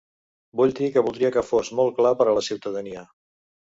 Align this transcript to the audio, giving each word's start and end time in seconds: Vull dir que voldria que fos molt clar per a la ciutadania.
Vull 0.61 0.71
dir 0.79 0.87
que 0.95 1.03
voldria 1.09 1.31
que 1.35 1.45
fos 1.49 1.71
molt 1.81 1.97
clar 1.99 2.13
per 2.23 2.29
a 2.33 2.37
la 2.39 2.47
ciutadania. 2.49 3.05